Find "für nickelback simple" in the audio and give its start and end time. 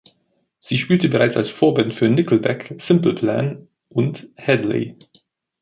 1.93-3.13